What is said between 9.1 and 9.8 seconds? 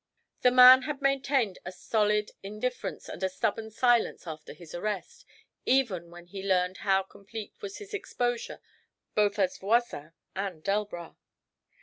both as